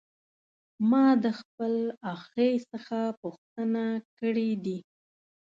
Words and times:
ما 0.89 1.05
د 1.23 1.25
خپل 1.39 1.73
اخښي 2.11 2.51
څخه 2.71 2.99
پوښتنې 3.21 3.87
کړې 4.19 4.51
دي. 4.65 4.79